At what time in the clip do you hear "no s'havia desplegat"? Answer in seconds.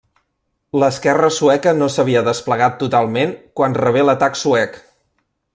1.81-2.81